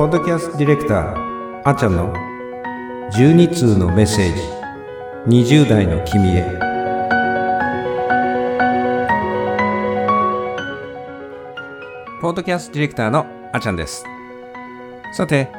[0.00, 2.10] ポッドキャストディレクターあちゃんの
[3.12, 4.40] 12通のメッセージ
[5.58, 6.42] 20代の君へ。
[12.22, 14.06] ポッドキャストディレクターのあちゃんです。
[15.12, 15.50] さて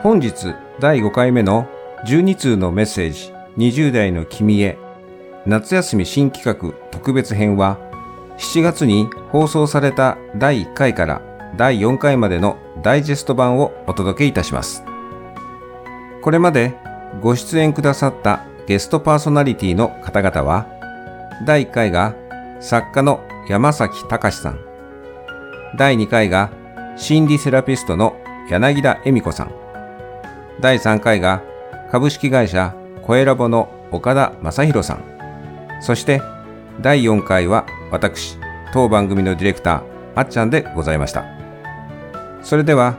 [0.00, 1.66] 本日第5回目の
[2.04, 4.76] 12通のメッセージ20代の君へ。
[5.46, 7.78] 夏休み新企画特別編は
[8.36, 11.22] 7月に放送された第1回から
[11.56, 14.84] 第4回までのダイジェスト版をお届けいたします。
[16.22, 16.74] これまで
[17.20, 20.66] ご出演くださったゲストパーソナリティの方々は、
[21.46, 22.14] 第1回が
[22.60, 24.58] 作家の山崎隆さん、
[25.78, 26.50] 第2回が
[26.96, 28.16] 心理セラピストの
[28.50, 29.52] 柳田恵美子さん、
[30.60, 31.42] 第3回が
[31.90, 35.04] 株式会社コエラボの岡田正宏さん、
[35.80, 36.20] そして
[36.80, 38.38] 第4回は私、
[38.72, 39.82] 当番組のディレクター、
[40.16, 41.35] あっちゃんでございました。
[42.46, 42.96] それでは、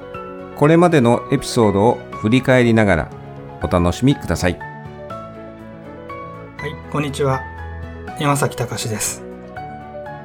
[0.58, 3.09] これまでのエピソードを振り返りながら
[3.64, 4.59] お楽しみください。
[4.59, 4.67] は
[6.67, 7.39] い、こんにちは。
[8.20, 9.23] 山崎隆です。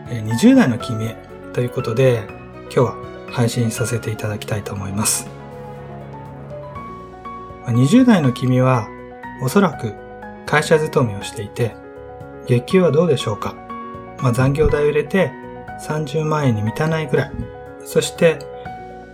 [0.09, 1.15] 20代の君へ
[1.53, 2.27] ということで、
[2.65, 2.97] 今日は
[3.31, 5.29] 配信させていただきたいと思います。
[7.67, 8.89] 20代の君は
[9.41, 9.95] おそらく
[10.47, 11.77] 会社勤めをしていて、
[12.49, 13.55] 月給はどうでしょうか
[14.21, 15.31] まあ、残業代を入れて
[15.81, 17.33] 30万円に満たないぐらい。
[17.85, 18.41] そして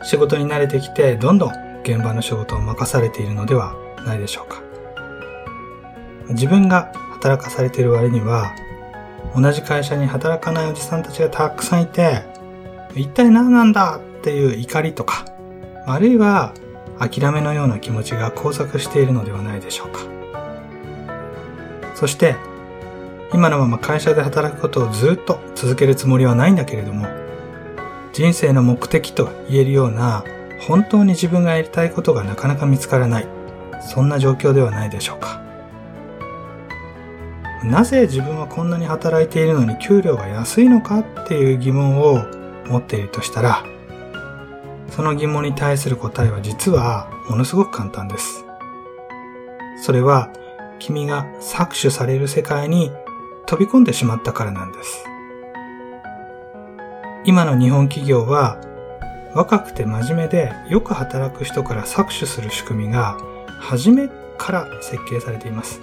[0.02, 3.74] 仕事に慣れてきてどんどん現場の仕事を任されているのでは
[4.04, 4.62] ないでしょうか。
[6.30, 8.54] 自分が働かされている割には
[9.34, 12.22] 同じ会社に働かないおじさんたちがたくさんいて
[12.94, 15.24] 一体何なんだっていう怒りとか
[15.86, 16.52] あるいは
[16.98, 20.00] 諦めのような気持ちが交錯しているのではないでしょうか。
[21.94, 22.36] そして
[23.32, 27.06] 今のまま会社で働くことをずっと続けるつもりはないんだけれども、
[28.12, 30.24] 人生の目的と言えるような
[30.60, 33.28] 本当に自分がやりたいことがなかなか見つからない。
[33.80, 35.40] そんな状況ではないでしょうか。
[37.64, 42.24] なぜ自分はこんなに働いているのに給料が安いのかっていう疑問を
[42.66, 43.64] 持っているとしたら、
[44.90, 48.44] その疑問に対する答えは実はものすごく簡単です。
[49.82, 50.30] それは
[50.78, 52.90] 君が搾取される世界に
[53.46, 55.04] 飛び込んでしまったからなんです。
[57.28, 58.56] 今の日本企業は
[59.34, 63.18] 若くて真面目でよく働く人から搾取する仕組みが
[63.60, 64.08] 初め
[64.38, 65.82] から設計されています。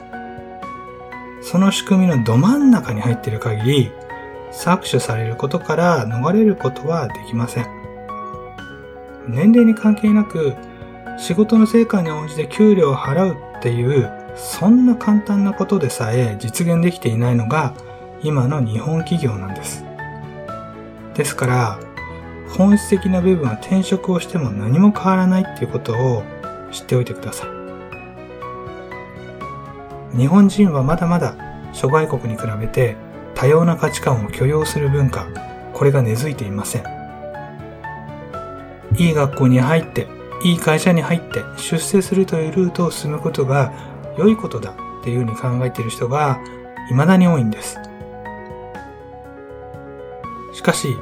[1.43, 3.91] その仕組みのど真ん中に入っている限り
[4.51, 7.67] 搾取されることから逃れることはできません。
[9.27, 10.55] 年齢に関係なく
[11.19, 17.75] 仕事の成果に応じて給料を払うっていうそんな簡単なことでさえ実現できていないのが
[18.23, 19.84] 今の日本企業なんです。
[21.15, 21.79] ですから、
[22.49, 26.23] 本質的な部分は転職をしても何も変わらないっていうことを
[26.71, 27.49] 知っておいてください。
[30.17, 31.35] 日本人はまだまだ
[31.73, 32.95] 諸外国に比べて
[33.33, 35.27] 多様な価値観を許容する文化、
[35.73, 36.83] これが根付いていません。
[38.97, 40.07] いい学校に入って、
[40.43, 43.73] いい会社に入って出世するというルートを進むことが
[44.17, 44.71] 良いことだ
[45.01, 46.39] っていうふうに考えている人が
[46.87, 47.77] 未だに多いんです。
[50.55, 50.97] しかし、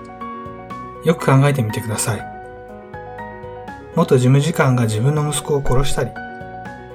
[1.05, 2.21] よく考えてみてください。
[3.95, 6.09] 元事務次官が自分の息子を殺したり、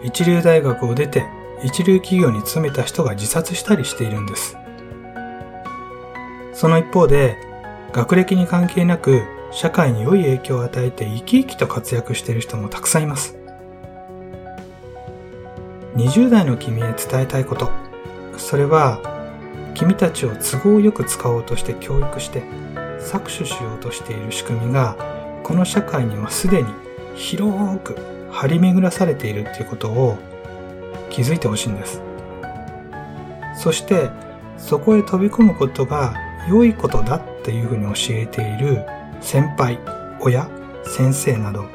[0.03, 1.25] 一流大学を出て
[1.63, 4.57] 一流企業に勤めた人が自殺したりしているんです。
[6.53, 7.37] その一方で、
[7.93, 13.37] 学歴に関係なく社会に良い影響を与えて生き生きと活躍している人もたくさんいます。
[15.95, 17.71] 20代の君へ伝えたいこと。
[18.37, 19.18] それは、
[19.79, 22.43] 君たちを都合よく使おうとして教育して
[22.99, 24.97] 搾取しようとしている仕組みが、
[25.45, 26.69] この社会にはすでに
[27.15, 27.97] 広く
[28.33, 30.19] 張り巡らされているっていうことを
[31.11, 32.03] 気づいてほしいんです。
[33.55, 34.11] そして、
[34.57, 36.13] そこへ飛び込むことが
[36.49, 38.85] 良いことだっていうふうに教えている
[39.21, 39.79] 先輩、
[40.21, 40.51] 親、
[40.83, 41.67] 先生など、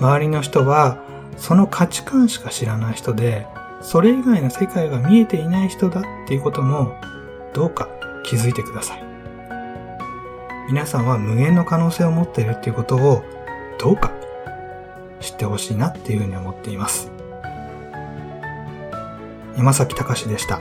[0.00, 0.96] 周りの人は
[1.36, 3.46] その価値観しか知らない人で、
[3.82, 6.96] それ以外の世界が見えていない人だっていうことも
[7.52, 7.88] どうか
[8.24, 9.04] 気づいてください。
[10.68, 13.22] 皆さんは無限の可能性を持っているっていうことを
[13.78, 14.12] どうか
[15.20, 17.10] 知ってほしいなっていうふうに思っています。
[19.56, 20.60] 山崎隆でした。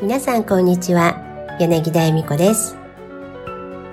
[0.00, 1.16] 皆さんこんにちは。
[1.60, 2.76] 柳田恵美子です。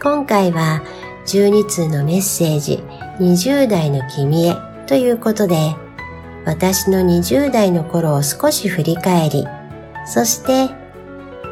[0.02, 0.82] 今回は
[1.28, 2.82] 12通のメッセージ
[3.20, 4.56] 20代の君へ
[4.88, 5.76] ということで
[6.46, 9.46] 私の20代の頃を少し振り返り、
[10.06, 10.79] そして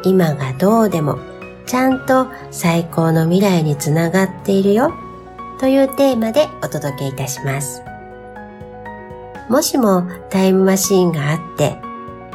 [0.04, 1.18] 今がどうでも
[1.66, 4.94] ちゃんと最高の未来につながっているよ
[5.60, 7.82] というテーマでお届けいたします。
[9.48, 11.76] もしもタイムマシーンがあって、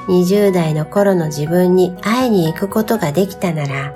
[0.07, 3.93] 20代の頃の自分に会いに行くことができたなら、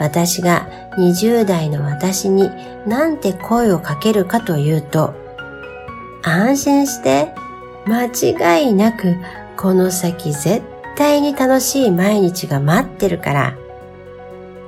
[0.00, 0.68] 私が
[0.98, 2.50] 20代の私に
[2.86, 5.14] なんて声をかけるかというと、
[6.22, 7.34] 安心して、
[7.86, 9.16] 間違いなく
[9.56, 13.56] この先絶対対に楽しい毎日が待ってるから、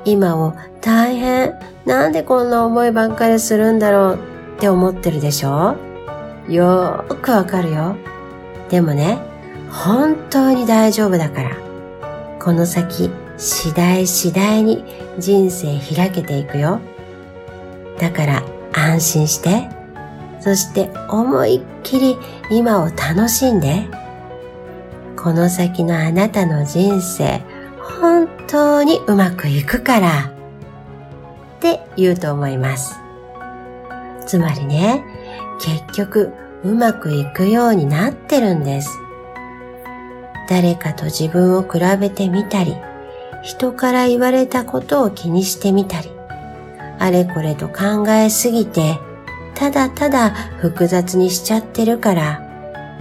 [0.04, 1.54] 今を大変、
[1.86, 4.18] なんでこんな思いばっかりするんだろう
[4.56, 5.76] って思ってるでしょ？
[6.48, 7.96] よーくわかるよ。
[8.68, 9.18] でもね、
[9.70, 11.56] 本当に大丈夫だから。
[12.38, 14.84] この先、次第次第に
[15.18, 16.80] 人生開けていくよ。
[17.98, 18.42] だから
[18.72, 19.68] 安心して、
[20.40, 22.16] そして思いっきり
[22.50, 23.86] 今を楽しんで。
[25.24, 27.40] この先のあなたの人生、
[27.80, 30.30] 本当にうまくいくから。
[31.56, 33.00] って言うと思います。
[34.26, 35.02] つまりね、
[35.58, 36.30] 結局
[36.62, 38.90] うまくいくようになってるんです。
[40.50, 42.76] 誰かと自分を比べてみたり、
[43.42, 46.10] 人から言われたことを気にしてみたり、
[46.98, 48.98] あれこれと考えすぎて、
[49.54, 52.42] ただただ複雑にしちゃってるから、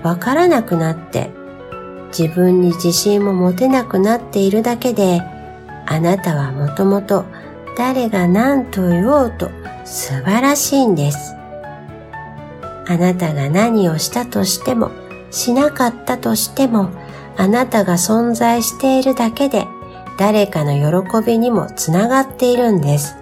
[0.03, 1.42] わからなくなって、
[2.17, 5.21] 自分に自信も持てなくなっているだけで、
[5.85, 7.25] あなたはもともと
[7.75, 9.49] 誰が何と言おうと
[9.83, 11.35] 素晴らしいんです。
[12.87, 14.91] あなたが何をしたとしても、
[15.31, 16.89] しなかったとしても、
[17.37, 19.65] あなたが存在しているだけで、
[20.19, 23.15] 誰かの喜びにもつながっているんです。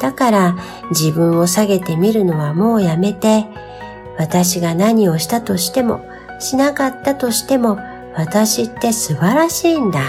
[0.00, 0.56] だから
[0.90, 3.44] 自分を下げてみるのはもうやめて、
[4.16, 6.04] 私が何をしたとしても、
[6.44, 7.78] しなかったとしても、
[8.14, 10.00] 私って素晴らしいんだ。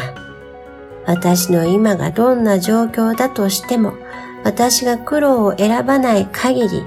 [1.08, 3.94] 私の今がどんな状況だとしても、
[4.44, 6.84] 私が苦労を選ばない限り、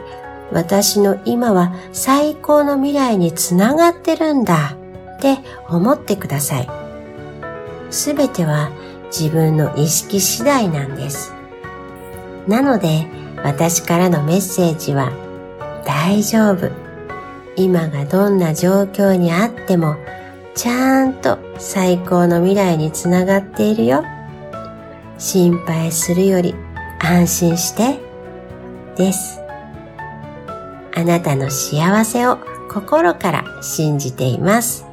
[0.52, 4.76] 私の今は最高の未来につながってるんだ
[5.16, 6.68] って思ってください。
[7.90, 8.70] すべては
[9.06, 11.34] 自分の意識次第なんです。
[12.46, 13.06] なので
[13.44, 15.12] 私からのメッセージは
[15.84, 16.87] 大丈夫。
[17.60, 19.96] 今がどんな状況にあっても
[20.54, 24.04] ちゃんと最高の未来につながっているよ。
[25.18, 26.54] 心配するより
[27.00, 27.98] 安心して
[28.96, 29.40] です。
[30.94, 32.38] あなたの幸せを
[32.70, 34.86] 心から信じています。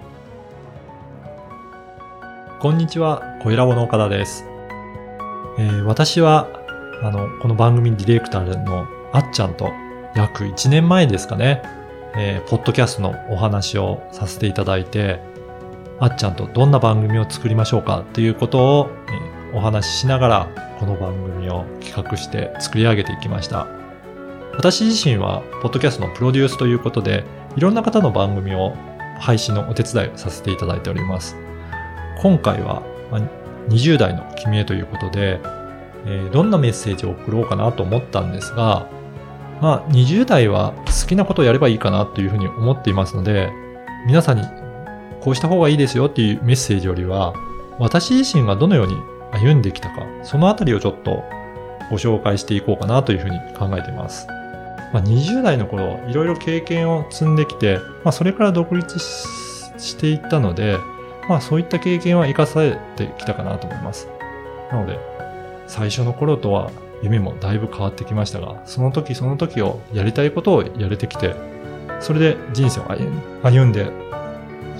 [2.59, 4.43] こんにちは、小ラボの岡田です。
[5.59, 6.47] えー私は、
[7.03, 9.71] あの、この番組ディレクターのあっちゃんと
[10.15, 11.61] 約1年前ですかね、
[12.17, 15.19] えーポッドキャストのお話をさせていただいて、
[15.99, 23.67] あっちゃんとどんな番組を作りましょうかということを、えーお話ししながら、この番組を企画して作り上げていきました。
[24.57, 27.23] 私自身は、ポッドキャストのプロデュースということで、
[27.55, 28.73] いろんな方の番組を
[29.17, 31.37] 配信のお手伝いをさせていただいております。
[32.21, 33.21] 今回はま
[33.69, 35.39] 20代の君へということで、
[36.05, 38.89] えどんなメッセージを送ろうかなと思ったんですが、
[39.65, 43.51] まあ、20代は好きなことをやればいいかなというふうに思っていますので、
[44.05, 44.43] 皆さんに
[45.21, 47.33] こうした方がいいですよっていうメッセージよりは、
[47.79, 48.95] 私自身がどのように
[49.31, 51.23] 歩んできたか、そのあたりをちょっと
[51.89, 54.27] ご紹介していこうかなというふうに考えています。
[54.93, 60.77] まあ、20代の頃、いろいろ経験を積んできて、まあ、それから独立していったので、
[61.27, 64.07] まあそういった経験は生かされてきたかなと思います。
[64.71, 64.99] なので、
[65.65, 66.69] 最初の頃とは
[67.01, 71.35] 夢もだいぶ変わってきましたが、その時その時をやりたいことをやれてきて、
[71.99, 72.85] それで人生を
[73.43, 73.89] 歩んで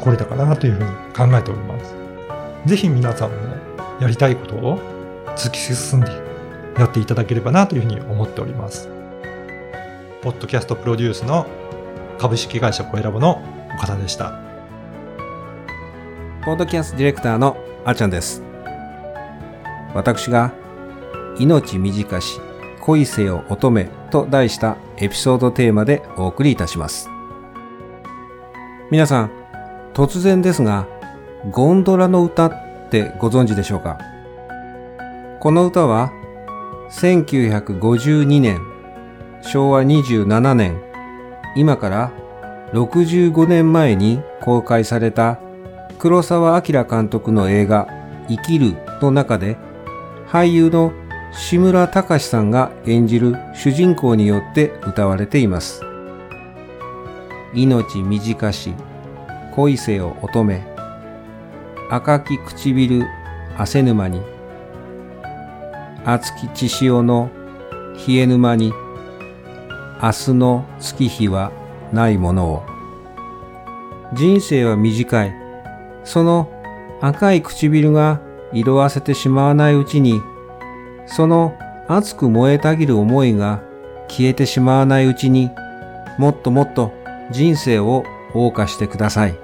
[0.02, 1.96] これたかなというふうに考えております。
[2.66, 3.36] ぜひ皆さんも
[4.00, 4.80] やりたいことを
[5.36, 6.12] 突き進んで
[6.78, 8.90] やっていただければなというふうに思っております。
[10.22, 11.46] ポッドキャストプロデュースの
[12.18, 13.42] 株式会社コエラボの
[13.78, 14.40] 岡田でした。
[16.44, 18.42] ポッドキャストディレクターのあちゃんです。
[19.94, 20.54] 私が
[21.40, 22.40] 命短し
[22.82, 27.10] 恋せよ乙女と題したエピソードテーマでお送りいたします。
[28.92, 29.32] 皆さん、
[29.94, 30.88] 突然ですが、
[31.52, 33.98] ゴンドラの歌ってご存知でしょうか？
[35.40, 36.12] この歌は
[36.92, 38.62] 1952年、
[39.42, 40.80] 昭和27年、
[41.56, 42.12] 今から
[42.74, 45.40] 65年前に公開された
[45.98, 47.88] 黒澤明監督の映画
[48.28, 49.58] 生きるの中で
[50.28, 50.94] 俳優の
[51.38, 55.82] 志村隆さんが演じる主人公によって歌われています。
[57.54, 58.74] 命短し
[59.54, 60.66] 恋せよ乙女
[61.90, 63.06] 赤き唇
[63.58, 64.22] 汗沼に
[66.06, 67.30] 熱き血潮の
[68.08, 68.74] 冷え沼に
[70.02, 71.52] 明日の月日は
[71.92, 72.64] ないものを。
[74.14, 75.34] 人生は短い。
[76.04, 76.52] その
[77.02, 78.22] 赤い唇が
[78.54, 80.22] 色あせてしまわないうちに、
[81.06, 81.58] その
[81.88, 83.62] 熱く燃えたぎる思いが
[84.08, 85.52] 消えてしまわないうちに、
[86.18, 86.94] もっともっと
[87.32, 89.38] 人生を謳歌してください。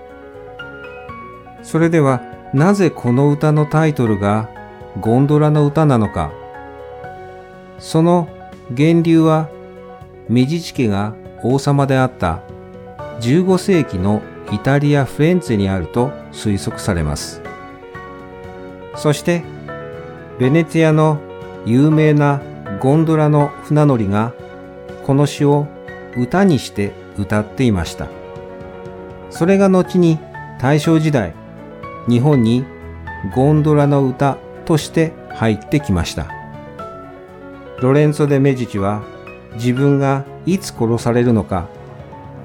[1.63, 2.22] それでは、
[2.53, 4.50] なぜこの歌のタイトルが
[5.00, 6.32] ゴンドラの歌なのか。
[7.80, 8.27] その
[8.70, 9.50] 源流は、
[10.27, 11.13] メジチ家が
[11.44, 12.41] 王様であった
[13.20, 17.41] 15世紀のイタリア・フレンツェにあると推測されます。
[18.96, 19.44] そして、
[20.39, 21.20] ベネツィアの
[21.65, 22.41] 有名な
[22.80, 24.34] ゴンドラの船乗りが
[25.06, 25.68] この詩を
[26.18, 28.08] 歌にして歌っていました。
[29.30, 30.20] それが後に
[30.60, 31.34] 大正時代、
[32.08, 32.65] 日本に
[33.36, 36.27] ゴンドラの歌として入ってきました。
[37.80, 39.01] ロレンツォ・デ・メジチは
[39.56, 41.68] 自分がいつ殺されるのか、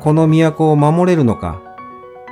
[0.01, 1.61] この都を守れるのか、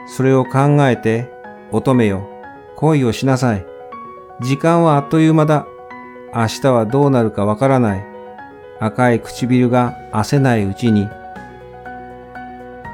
[0.07, 1.31] それを考えて
[1.73, 2.29] 乙女よ、
[2.76, 3.67] 恋をしなさい。
[4.41, 5.67] 時間はあっという間だ。
[6.35, 8.05] 明日はどうなるかわからない。
[8.81, 11.09] 赤い唇が焦ないうちに、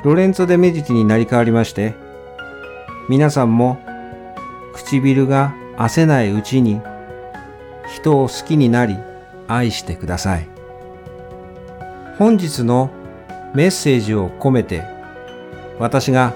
[0.04, 1.94] ロレンツォ・デ・メジチになり変わりまして、
[3.08, 3.78] 皆さんも
[4.74, 6.80] 唇が焦ないうちに
[7.94, 8.96] 人を好きになり
[9.48, 10.48] 愛してください。
[12.18, 12.90] 本日の
[13.54, 14.84] メッセージを込めて
[15.78, 16.34] 私が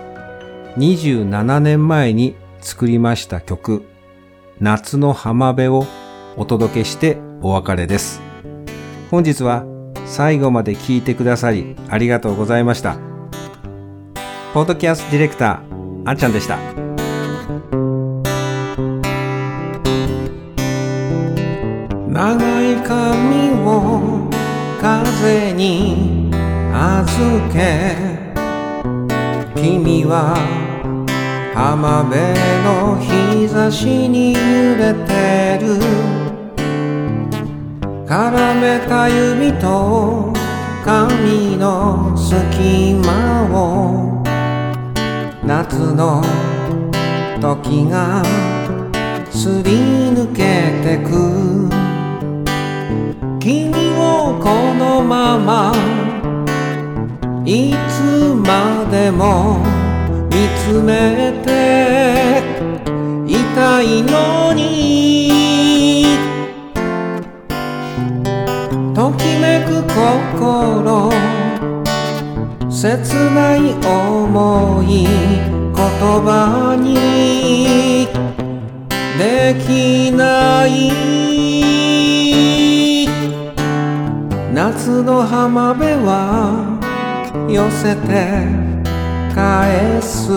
[0.78, 3.84] 27年前に作りました曲
[4.58, 5.86] 夏の浜辺を
[6.36, 8.20] お届けしてお別れです。
[9.10, 9.64] 本日は
[10.06, 12.96] 最後まで聞いてくださりありがとうございました。
[14.52, 16.58] ポッドキャストディレクター、あっちゃんでした。
[22.08, 24.28] 長い髪を
[24.80, 26.30] 風に
[26.72, 27.96] 預け
[29.54, 30.36] 君は
[31.54, 32.18] 浜辺
[32.64, 36.23] の日差しに揺れてる
[38.06, 40.30] 絡めた指と
[40.84, 44.22] 髪の隙間を
[45.42, 46.22] 夏の
[47.40, 48.22] 時が
[49.30, 51.70] すり抜けてく
[53.40, 55.72] 君をこのまま
[57.46, 58.02] いつ
[58.34, 59.58] までも
[60.30, 62.53] 見つめて
[72.84, 75.82] 切ない思い言
[76.20, 78.06] 葉に
[79.16, 80.90] できない
[84.52, 86.78] 夏の浜辺は
[87.48, 88.10] 寄せて
[89.34, 90.28] 返す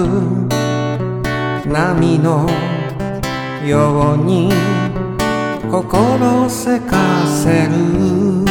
[1.68, 2.48] 波の
[3.68, 4.50] ように
[5.70, 6.96] 心せか
[7.27, 8.47] せる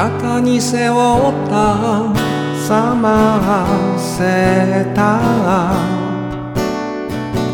[0.00, 2.10] 肩に背負った
[2.70, 5.20] 冷ませた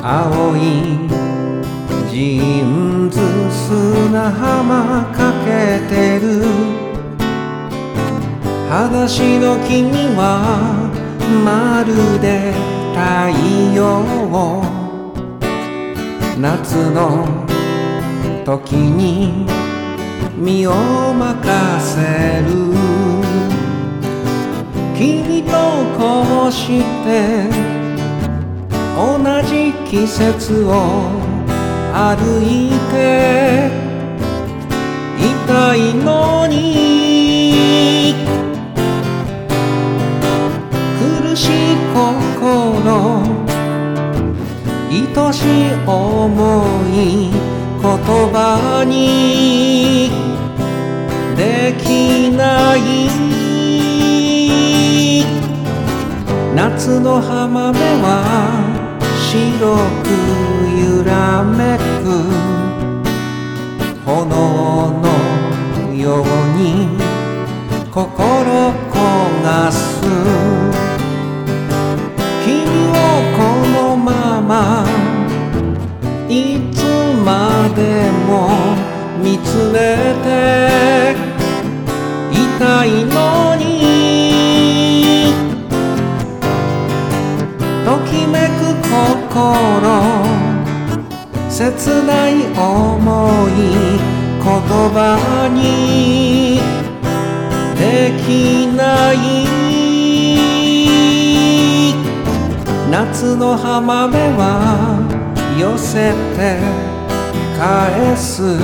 [0.01, 0.61] 青い
[2.09, 3.19] ジーンズ
[3.51, 6.45] 砂浜かけてる
[8.69, 10.23] 裸足の君は
[11.45, 12.53] まるで
[12.95, 13.35] 太
[13.75, 14.05] 陽
[16.39, 17.27] 夏の
[18.45, 19.56] 時に
[20.37, 20.73] 身を
[21.15, 22.77] 任せる。
[24.97, 25.53] 君と
[25.99, 27.49] こうして
[28.97, 31.11] 同じ季節を
[31.93, 33.71] 歩いて
[35.19, 38.15] いたいのに
[40.99, 43.23] 苦しい心
[44.91, 46.33] 愛しい思
[46.91, 47.31] い
[47.83, 47.93] 言
[48.33, 50.06] 葉に
[51.37, 52.79] できない
[56.55, 58.07] 夏の浜辺は
[59.29, 60.09] 白く
[60.81, 62.05] 揺らめく
[64.07, 64.25] 炎
[65.03, 65.05] の
[65.95, 66.25] よう
[66.57, 66.89] に
[67.91, 68.03] 心
[68.91, 68.97] 焦
[69.43, 70.01] がす
[72.47, 72.49] 君
[72.89, 72.95] を
[73.37, 73.39] こ
[73.75, 74.87] のまま
[76.31, 76.33] い
[76.73, 76.83] つ
[77.23, 78.33] までも
[79.23, 79.77] 見つめ
[80.25, 80.96] て
[82.87, 83.65] いたいのに。
[87.85, 89.87] ときめく心
[91.49, 93.51] 切ない思い
[94.43, 94.47] 言
[94.95, 96.61] 葉に
[97.77, 98.29] でき
[98.77, 99.15] ない。
[102.91, 104.43] 夏の浜辺は
[105.59, 106.59] 寄せて
[107.59, 108.59] 返す。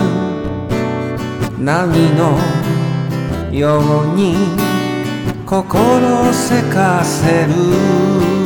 [1.59, 2.37] 波の
[3.53, 4.35] ように
[5.45, 8.42] 心せかせる。